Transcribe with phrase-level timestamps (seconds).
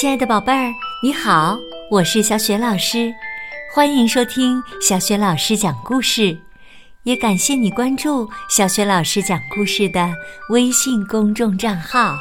[0.00, 0.72] 亲爱的宝贝儿，
[1.02, 1.58] 你好，
[1.90, 3.12] 我是小雪老师，
[3.70, 6.34] 欢迎收听小雪老师讲故事，
[7.02, 10.10] 也感谢你关注小雪老师讲故事的
[10.48, 12.16] 微信公众账号。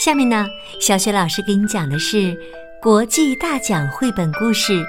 [0.00, 0.44] 下面呢，
[0.80, 2.36] 小雪老师给你讲的是
[2.82, 4.72] 国际大奖绘本故事《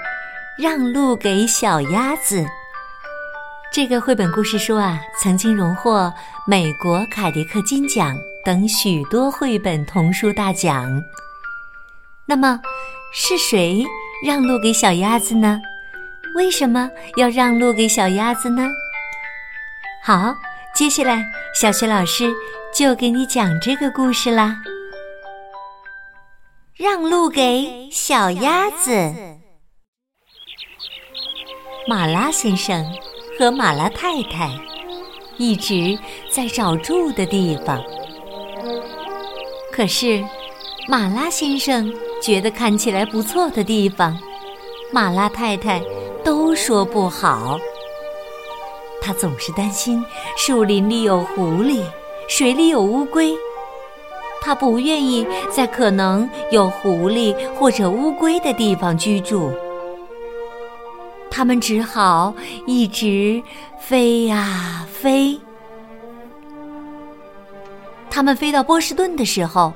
[0.57, 2.41] 让路给小鸭子》。
[3.71, 6.11] 这个绘本故事书啊，曾经荣获
[6.47, 10.89] 美国凯迪克金奖等许多绘本童书大奖。
[12.25, 12.59] 那么，
[13.13, 13.86] 是谁
[14.25, 15.59] 让路给小鸭子呢？
[16.36, 18.68] 为什么要让路给小鸭子呢？
[20.04, 20.33] 好，
[20.73, 21.23] 接下来
[21.54, 22.33] 小雪老师
[22.73, 24.55] 就给你讲这个故事啦。
[26.75, 28.89] 让路给小鸭子。
[31.87, 32.86] 马拉先生
[33.38, 34.50] 和马拉太太
[35.38, 36.00] 一直
[36.31, 37.83] 在找住的地方，
[39.72, 40.23] 可是
[40.88, 41.94] 马拉先生。
[42.23, 44.17] 觉得看起来不错的地方，
[44.94, 45.81] 马拉太太
[46.23, 47.59] 都说不好。
[49.02, 50.02] 她总是担心
[50.38, 51.83] 树林里有狐狸，
[52.30, 53.36] 水里有乌龟。
[54.42, 59.52] 她不愿意在可能有狐狸或者乌龟的地方居住。
[61.30, 62.33] 他们只好
[62.66, 63.44] 一直
[63.78, 65.38] 飞呀飞。
[68.09, 69.73] 他们飞到波士顿的时候，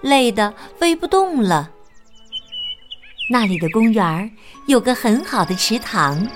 [0.00, 1.68] 累得飞不动了。
[3.30, 4.30] 那里的公园
[4.64, 6.26] 有个很好的池塘，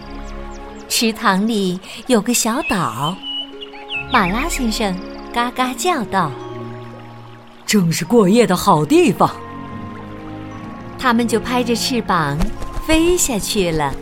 [0.88, 3.16] 池塘里有个小岛。
[4.12, 4.94] 马拉先生
[5.32, 6.30] 嘎嘎叫道
[7.64, 9.34] ：“正是过夜的好地方。”
[11.00, 12.36] 他们就拍着翅膀
[12.86, 13.94] 飞下去了。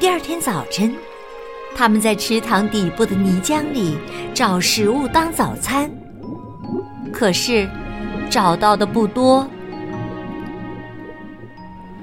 [0.00, 0.96] 第二天早晨，
[1.76, 3.98] 他们在池塘底部的泥浆里
[4.32, 5.90] 找食物当早餐，
[7.12, 7.68] 可是
[8.30, 9.46] 找到的不多。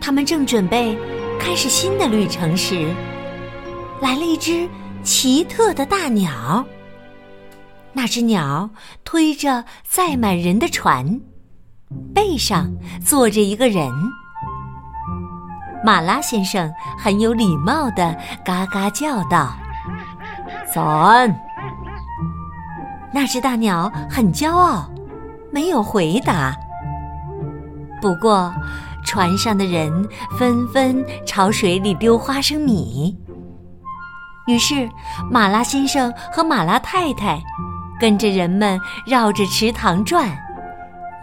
[0.01, 0.97] 他们正准备
[1.39, 2.93] 开始新的旅程时，
[4.01, 4.67] 来了一只
[5.03, 6.65] 奇特的大鸟。
[7.93, 8.69] 那只鸟
[9.03, 11.19] 推着载满人的船，
[12.13, 12.71] 背上
[13.03, 13.91] 坐着一个人。
[15.83, 19.53] 马拉先生很有礼貌的嘎嘎叫道
[20.73, 21.33] ：“早安！”
[23.13, 24.89] 那只大鸟很骄傲，
[25.51, 26.55] 没有回答。
[28.01, 28.53] 不过。
[29.09, 33.17] 船上的人纷纷朝水里丢花生米，
[34.45, 34.87] 于是
[35.31, 37.41] 马拉先生和马拉太太
[37.99, 40.29] 跟着人们绕着池塘转，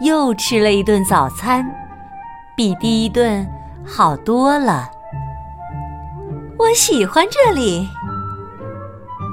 [0.01, 1.65] 又吃了一顿早餐，
[2.57, 3.47] 比第一顿
[3.85, 4.89] 好多了。
[6.59, 7.87] 我喜欢这里，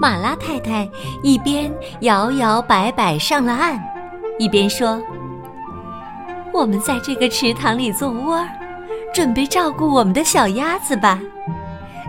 [0.00, 0.88] 马拉太太
[1.24, 1.68] 一边
[2.02, 3.82] 摇摇摆摆上了岸，
[4.38, 5.02] 一边说。
[6.54, 8.40] 我们在这个池塘里做窝，
[9.12, 11.20] 准备照顾我们的小鸭子吧。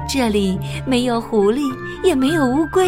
[0.08, 1.74] 这里没有狐狸，
[2.04, 2.88] 也没有乌龟，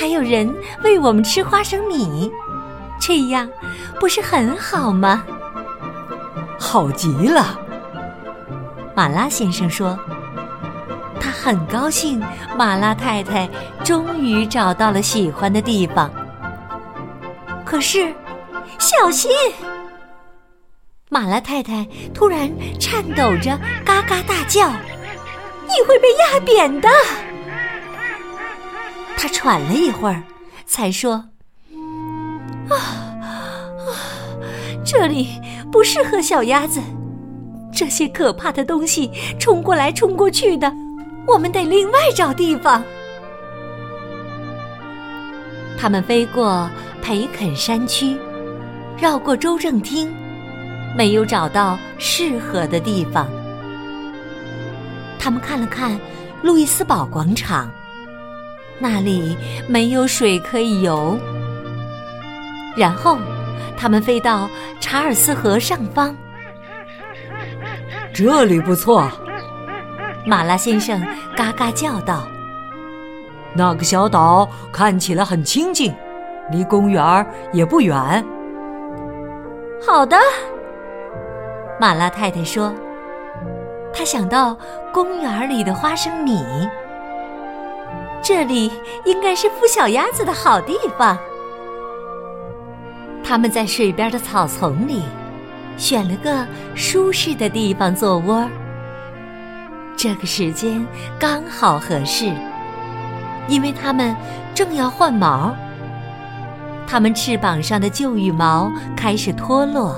[0.00, 0.50] 还有人
[0.82, 2.32] 喂我们吃花生米，
[2.98, 3.46] 这样
[4.00, 5.22] 不是很好吗？
[6.58, 7.60] 好极了，
[8.94, 9.98] 马拉先生说。
[11.20, 12.18] 他很高兴，
[12.56, 13.46] 马拉太太
[13.84, 16.10] 终于找到了喜欢的地方。
[17.62, 18.10] 可是，
[18.78, 19.30] 小心！
[21.12, 22.50] 马拉太太突然
[22.80, 24.70] 颤抖着，嘎嘎大叫
[25.68, 26.88] ：“你会被压扁的！”
[29.14, 30.22] 他喘了一会儿，
[30.64, 31.12] 才说
[32.70, 32.74] ：“啊
[33.20, 33.60] 啊，
[34.86, 35.38] 这里
[35.70, 36.80] 不适合小鸭子，
[37.70, 40.72] 这些可怕的东西冲过来冲过去的，
[41.26, 42.82] 我们得另外找地方。”
[45.76, 46.70] 他们飞过
[47.02, 48.16] 培肯山区，
[48.96, 50.10] 绕过州政厅。
[50.96, 53.26] 没有找到适合的地方，
[55.18, 55.98] 他们看了看
[56.42, 57.70] 路易斯堡广场，
[58.78, 59.36] 那里
[59.68, 61.18] 没有水可以游。
[62.76, 63.18] 然后，
[63.76, 64.48] 他们飞到
[64.80, 66.14] 查尔斯河上方，
[68.12, 69.10] 这里不错。
[70.26, 71.02] 马拉先生
[71.36, 72.26] 嘎嘎叫道
[73.54, 75.94] ：“那个小岛看起来很清静，
[76.50, 78.24] 离公园也不远。”
[79.86, 80.16] 好的。
[81.82, 82.72] 马拉太太说
[83.92, 84.56] ：“她想到
[84.92, 86.40] 公园里的花生米，
[88.22, 88.70] 这里
[89.04, 91.18] 应该是孵小鸭子的好地方。”
[93.24, 95.02] 他们在水边的草丛里
[95.76, 96.46] 选了个
[96.76, 98.48] 舒适的地方做窝。
[99.96, 100.86] 这个时间
[101.18, 102.32] 刚好合适，
[103.48, 104.14] 因为它们
[104.54, 105.52] 正要换毛，
[106.86, 109.96] 它们翅膀上的旧羽毛开始脱落。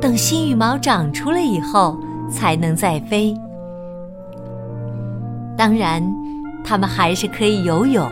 [0.00, 1.98] 等新羽毛长出来以后
[2.30, 3.34] 才能再飞。
[5.56, 6.02] 当然，
[6.64, 8.08] 它们还是可以游泳。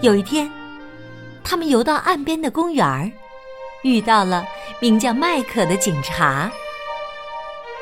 [0.00, 0.48] 有一天，
[1.42, 3.10] 他们游到岸边的公园儿，
[3.82, 4.44] 遇到了
[4.80, 6.48] 名叫麦克的警察。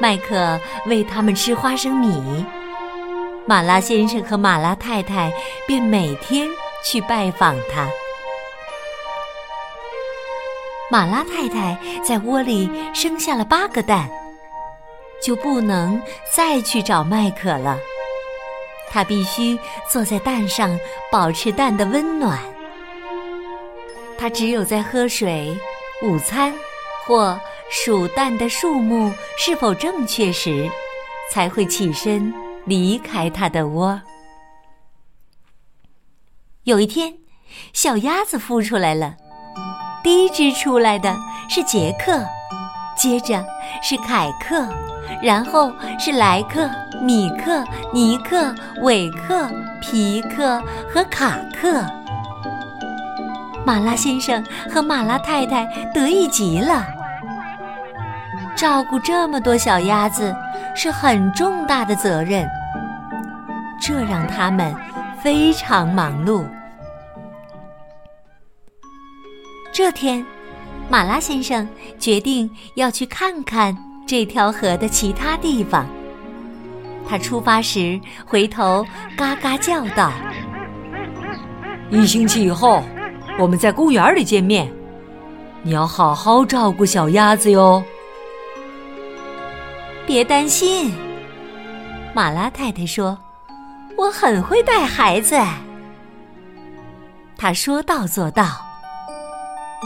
[0.01, 2.45] 麦克喂他们吃花生米，
[3.47, 5.31] 马拉先生和马拉太太
[5.67, 6.49] 便每天
[6.83, 7.87] 去拜访他。
[10.91, 14.09] 马拉太太在窝里生下了八个蛋，
[15.23, 16.01] 就不能
[16.33, 17.77] 再去找麦克了。
[18.89, 19.59] 她必须
[19.91, 20.79] 坐在蛋上，
[21.11, 22.39] 保持蛋的温暖。
[24.17, 25.55] 他只有在喝水、
[26.03, 26.55] 午餐
[27.05, 27.39] 或
[27.69, 30.71] 数蛋的数目是否正确时，
[31.31, 32.33] 才会起身
[32.65, 34.01] 离开他的窝。
[36.63, 37.19] 有一天，
[37.75, 39.17] 小鸭子孵出来了。
[40.07, 41.13] 第一只出来的
[41.49, 42.25] 是杰克，
[42.97, 43.45] 接着
[43.83, 44.65] 是凯克，
[45.21, 46.71] 然后是莱克、
[47.03, 49.51] 米克、尼克、韦克、
[49.81, 51.85] 皮克和卡克。
[53.65, 56.85] 马拉先生和马拉太太得意极了。
[58.55, 60.33] 照顾这么多小鸭子
[60.73, 62.49] 是很重大的责任，
[63.81, 64.73] 这让他们
[65.21, 66.47] 非常忙碌。
[69.77, 70.25] 这天，
[70.89, 71.69] 马拉先生
[71.99, 73.77] 决定要去看看
[74.07, 75.87] 这条河的其他地方。
[77.07, 78.87] 他出发时回头
[79.19, 80.11] 嘎嘎叫道
[81.93, 82.83] ：“一星期以后，
[83.39, 84.73] 我们在公园里见面。
[85.63, 87.85] 你要好好照顾小鸭子哟。”
[90.07, 90.91] 别担心，
[92.15, 93.19] 马拉太太说
[93.95, 95.39] ：“我很会带孩子。”
[97.37, 98.66] 他说到做到。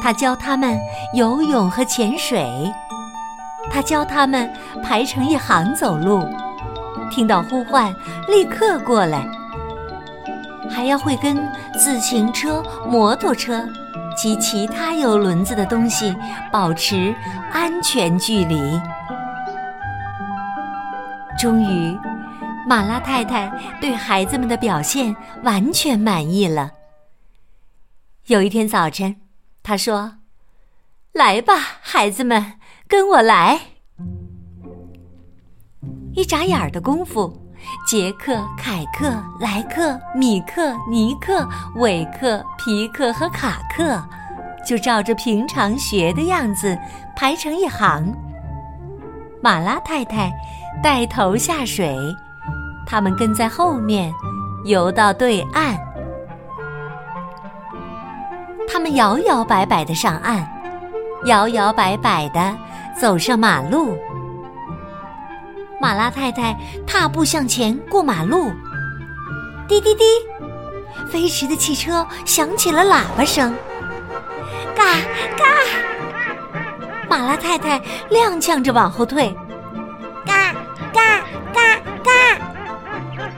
[0.03, 0.79] 他教他们
[1.15, 2.73] 游泳和潜水，
[3.71, 4.51] 他教他们
[4.83, 6.27] 排成一行走路，
[7.11, 7.95] 听到呼唤
[8.29, 9.27] 立刻过来，
[10.71, 11.37] 还要会跟
[11.79, 13.69] 自行车、摩托车
[14.17, 16.17] 及其他有轮子的东西
[16.51, 17.15] 保持
[17.53, 18.81] 安全距离。
[21.39, 21.99] 终于，
[22.67, 23.51] 马拉太太
[23.81, 26.71] 对孩子们的表现完全满意了。
[28.27, 29.20] 有一天早晨。
[29.71, 30.15] 他说
[31.15, 32.55] ：“来吧，孩子们，
[32.89, 33.61] 跟我来。”
[36.13, 37.33] 一眨眼的功夫，
[37.87, 44.05] 杰克、凯克、莱克、米克、尼克、韦克、皮克和卡克
[44.67, 46.77] 就照着平常学的样子
[47.15, 48.13] 排成一行。
[49.41, 50.33] 马拉太太
[50.83, 51.97] 带头下水，
[52.89, 54.13] 他们跟在后面
[54.65, 55.79] 游到对岸。
[58.95, 60.47] 摇摇摆摆的上岸，
[61.25, 62.57] 摇摇摆摆的
[62.99, 63.97] 走上马路。
[65.81, 66.57] 马拉太太
[66.87, 68.53] 踏步向前过马路，
[69.67, 70.05] 滴滴滴，
[71.11, 73.55] 飞驰的汽车响起了喇叭声。
[74.75, 74.85] 嘎
[75.37, 75.45] 嘎，
[77.09, 79.35] 马拉太太踉跄着往后退。
[80.27, 80.53] 嘎
[80.93, 81.21] 嘎
[81.55, 82.39] 嘎嘎，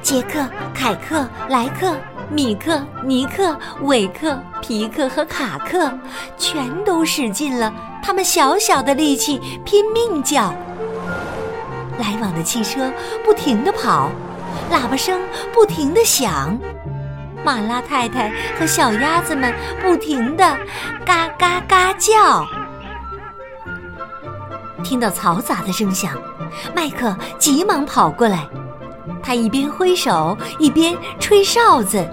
[0.02, 0.44] 杰克、
[0.74, 1.96] 凯克、莱克。
[2.32, 5.92] 米克、尼克、韦克、皮克和卡克
[6.38, 10.54] 全都使尽了他们小小的力气，拼命叫。
[11.98, 12.90] 来往的汽车
[13.22, 14.10] 不停地跑，
[14.70, 15.20] 喇叭声
[15.52, 16.58] 不停地响，
[17.44, 19.52] 马拉太太和小鸭子们
[19.82, 20.56] 不停地
[21.04, 22.46] 嘎嘎嘎叫。
[24.82, 26.16] 听到嘈杂的声响，
[26.74, 28.48] 麦克急忙跑过来，
[29.22, 32.08] 他一边挥手一边吹哨子。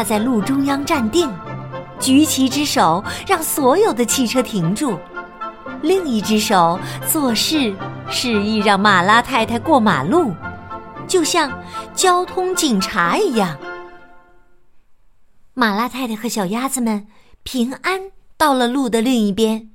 [0.00, 1.30] 他在路中央站定，
[1.98, 4.98] 举起一只手让所有的汽车停住，
[5.82, 7.76] 另一只手做事
[8.08, 10.32] 示意让马拉太太过马路，
[11.06, 11.52] 就像
[11.94, 13.58] 交通警察一样。
[15.52, 17.06] 马拉太太和小鸭子们
[17.42, 18.00] 平安
[18.38, 19.68] 到了路的另一边，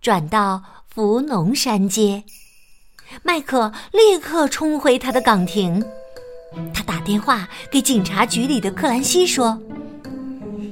[0.00, 2.22] 转到福农山街，
[3.24, 5.84] 麦克立刻冲回他的岗亭。
[6.72, 9.58] 他打电话给警察局里的克兰西说：“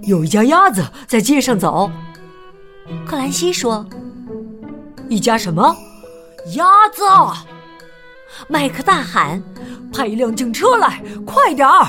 [0.05, 1.91] 有一家鸭子在街上走。”
[3.07, 3.87] 克兰西说
[5.09, 5.77] ：“一家什么？
[6.55, 7.03] 鸭子？”
[8.49, 9.43] 麦克大喊
[9.93, 11.87] ：“派一辆警车来，快点儿！”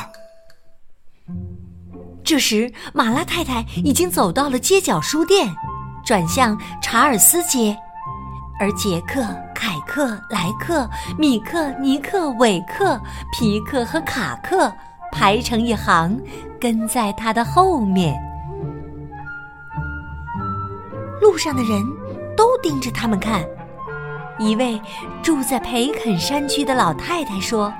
[2.23, 5.53] 这时，马拉太太已经走到了街角书店，
[6.05, 7.75] 转向查尔斯街。
[8.59, 9.25] 而杰克、
[9.61, 10.89] 凯克、莱克、
[11.19, 12.99] 米克、尼克、韦克、
[13.31, 14.73] 皮克和卡克
[15.11, 16.19] 排成一行，
[16.59, 18.19] 跟在他的后面。
[21.21, 21.79] 路上的人
[22.35, 23.45] 都盯着他们看。
[24.39, 24.81] 一位
[25.21, 27.71] 住在培肯山区的老太太说：“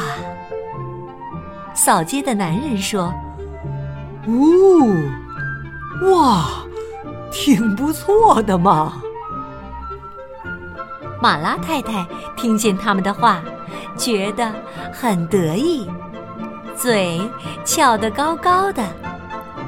[1.76, 3.12] 扫街的男人说
[4.26, 4.86] ：“哦，
[6.10, 6.65] 哇，
[7.30, 9.00] 挺不错的嘛。”
[11.20, 12.06] 马拉太太
[12.36, 13.42] 听见他们的话，
[13.96, 14.52] 觉得
[14.92, 15.88] 很得意，
[16.76, 17.20] 嘴
[17.64, 18.84] 翘得高高的，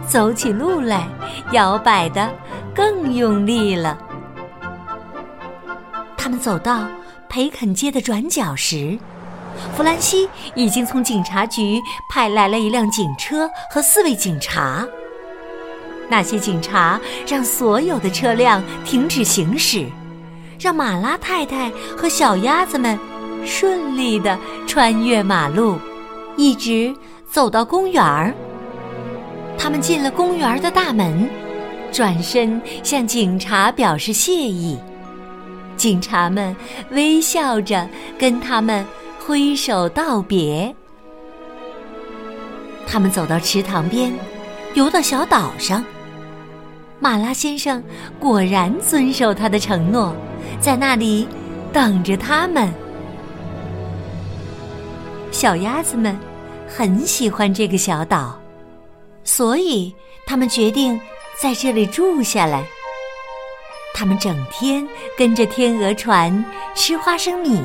[0.06, 1.08] 走起路来
[1.52, 2.30] 摇摆的
[2.74, 3.98] 更用力了。
[6.16, 6.86] 他们走到
[7.28, 8.98] 培肯街的转角时，
[9.74, 14.86] 弗兰西已经从警察局派来了一辆警车和四位警察。
[16.08, 19.86] 那些警察让所有的车辆停止行驶。
[20.58, 22.98] 让马拉太太和小鸭子们
[23.44, 24.36] 顺利的
[24.66, 25.78] 穿越马路，
[26.36, 26.92] 一直
[27.30, 28.34] 走到公园儿。
[29.56, 31.30] 他们进了公园的大门，
[31.92, 34.76] 转身向警察表示谢意。
[35.76, 36.56] 警察们
[36.90, 37.88] 微笑着
[38.18, 38.84] 跟他们
[39.24, 40.74] 挥手道别。
[42.84, 44.12] 他们走到池塘边，
[44.74, 45.84] 游到小岛上。
[47.00, 47.82] 马拉先生
[48.18, 50.14] 果然遵守他的承诺。
[50.60, 51.28] 在那里
[51.72, 52.68] 等着他们。
[55.30, 56.18] 小鸭子们
[56.66, 58.36] 很喜欢这个小岛，
[59.22, 59.94] 所以
[60.26, 61.00] 他们决定
[61.40, 62.64] 在这里住下来。
[63.94, 64.86] 他们整天
[65.16, 67.60] 跟着天鹅船吃花生米。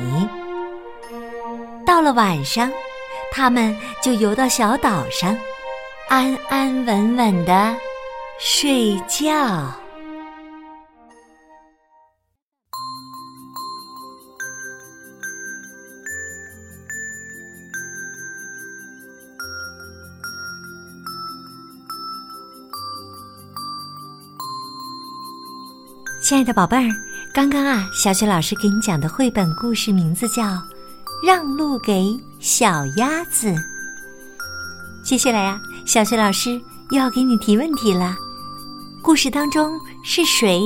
[1.84, 2.70] 到了晚上，
[3.32, 5.36] 他们就游到小岛上，
[6.08, 7.74] 安安稳稳的
[8.40, 9.72] 睡觉。
[26.20, 26.90] 亲爱的宝贝儿，
[27.32, 30.42] 刚刚啊，小雪老师给你讲的绘本故事名字叫
[31.24, 33.48] 《让路给小鸭子》。
[35.04, 36.60] 接下来呀，小雪老师
[36.90, 38.16] 又要给你提问题了。
[39.04, 40.62] 故事当中是谁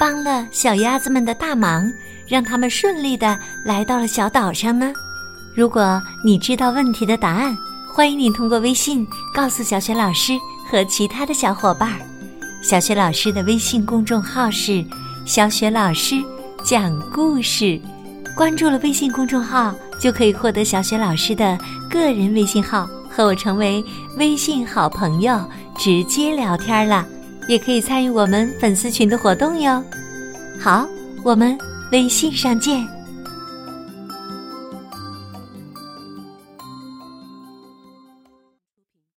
[0.00, 1.86] 帮了小鸭子们的大忙，
[2.26, 4.90] 让他们顺利的来到了小岛上呢？
[5.54, 7.54] 如果你知道问题的答案，
[7.92, 10.32] 欢迎你通过微信告诉小雪老师
[10.70, 12.00] 和其他的小伙伴。
[12.62, 14.82] 小雪老师的微信公众号是。
[15.24, 16.16] 小雪老师
[16.64, 17.78] 讲故事，
[18.34, 21.56] 关注了微信公众号，就可以获得小雪老师的
[21.88, 23.84] 个人微信号，和我成为
[24.16, 25.38] 微信好朋友，
[25.78, 27.06] 直接聊天了。
[27.52, 29.84] 也可以参与我们粉丝群的活动哟。
[30.58, 30.88] 好，
[31.22, 31.56] 我们
[31.90, 32.88] 微信上见。